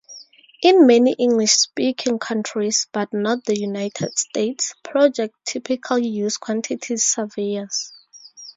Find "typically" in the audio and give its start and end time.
5.45-6.07